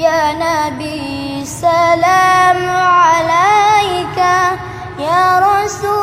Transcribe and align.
يا 0.00 0.32
نبي 0.32 1.44
سلام 1.44 2.68
عليك 2.68 4.18
يا 4.98 5.24
رسول 5.38 5.99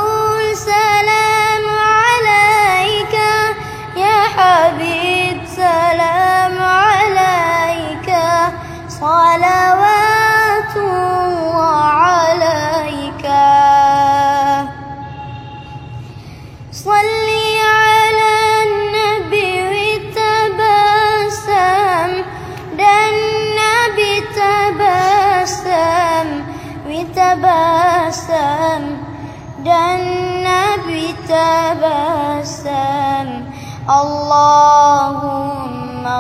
اللهم 33.90 35.68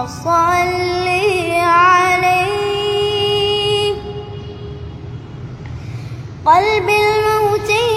صل 0.08 1.08
عليه. 1.62 2.48
قلب 6.46 6.90
الموتين 6.90 7.97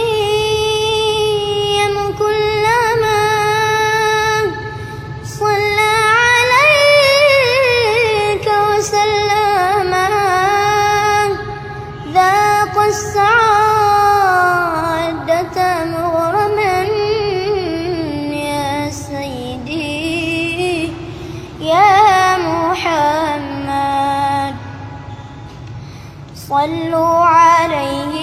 عليه 27.11 28.15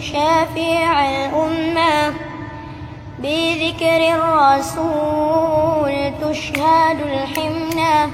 شافع 0.00 1.08
الأمة. 1.08 2.14
بذكر 3.18 4.00
الرسول 4.14 5.94
تشهد 6.22 6.98
الحمنة 7.00 8.10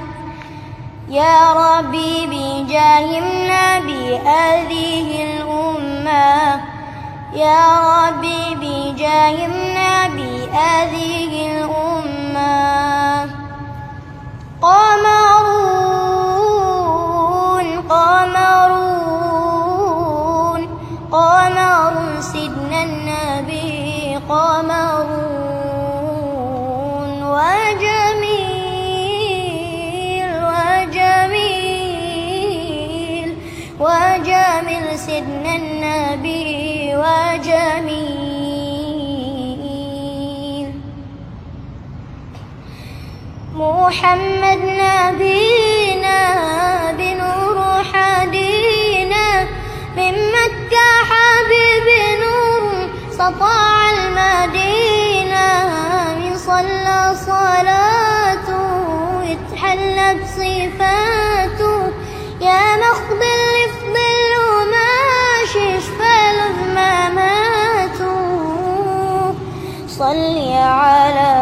يا 1.08 1.52
ربي 1.52 2.26
بجاه 2.26 3.18
النبي 3.18 4.16
هذه 4.16 5.08
الأمة. 5.24 6.60
يا 7.34 7.80
ربي 7.80 8.54
بجاه 8.54 9.46
النبي 9.46 10.48
هذه 10.52 11.21
قمرون 25.42 27.10
وجميل 27.34 28.62
وجميل 30.92 32.10
وجميل 33.80 34.86
سيدنا 34.98 35.52
النبي 35.56 36.96
وجميل. 36.96 38.22
محمد 43.54 44.60
نبينا 44.82 46.20
بنور 46.98 47.58
حدينا 47.92 49.26
من 49.96 50.14
مكة 50.36 50.86
حبيب 51.10 51.86
نور 52.22 52.74
سطع 53.10 53.61
صل 70.12 70.52
على 70.52 71.32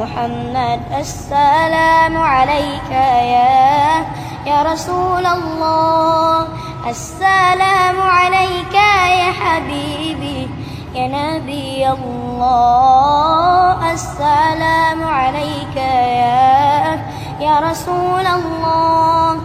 محمد. 0.00 0.80
السلام 0.98 2.16
عليك 2.16 2.90
يا 3.36 4.04
يا 4.46 4.62
رسول 4.62 5.26
الله. 5.26 6.48
السلام 6.88 8.00
عليك 8.00 8.74
يا 9.20 9.30
حبيبي 9.40 10.48
يا 10.94 11.06
نبي 11.08 11.88
الله. 11.96 13.92
السلام 13.92 15.04
عليك 15.04 15.76
يا 15.76 17.04
يا 17.44 17.54
رسول 17.60 18.26
الله. 18.38 19.36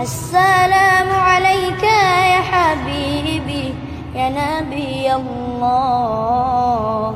السلام 0.00 1.08
عليك 1.10 1.82
يا 1.82 2.40
حبيبي 2.50 3.74
يا 4.14 4.28
نبي 4.30 5.14
الله. 5.14 7.14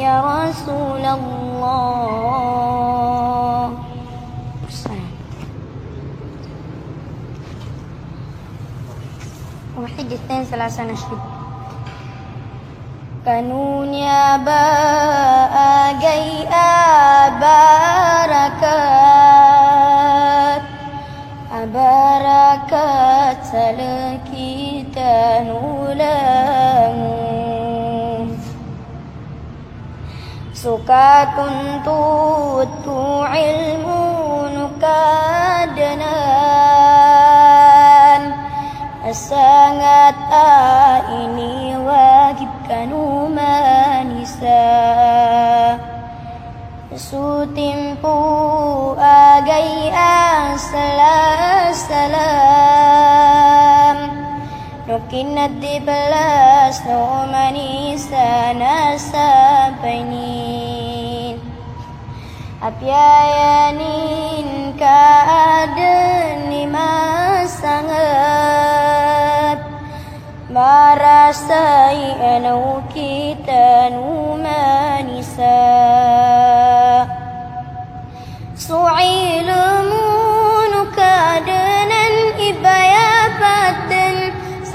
يا 0.00 0.16
رسول 0.20 1.04
الله. 1.04 2.00
واحد 9.80 10.12
اثنين 10.12 10.44
ثلاثة 10.44 10.82
نشيد 10.84 11.18
كانون 13.26 13.94
يا 13.94 14.36
باء 14.36 15.54
جي 16.00 16.44
بركات 17.40 18.60
بركات 21.74 23.38
سلكي 23.44 24.86
تنولم 24.94 25.79
suka 30.60 31.24
tuntutku 31.32 33.24
ilmu 33.24 34.04
nukadenan 34.52 35.80
sangat 39.08 40.20
ini 41.08 41.80
wajibkan 41.80 42.92
manisa 43.32 44.68
sutimpu 46.92 48.20
agai 49.00 49.88
salam 50.60 52.39
Nukinat 55.10 55.58
di 55.58 55.82
belas 55.82 56.86
no 56.86 57.26
manisa 57.26 58.54
nasa 58.54 59.74
painin 59.82 61.34